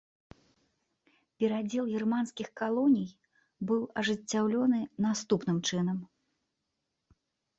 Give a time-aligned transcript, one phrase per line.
[1.41, 3.09] Перадзел германскіх калоній
[3.71, 5.97] быў ажыццёўлены наступным чынам.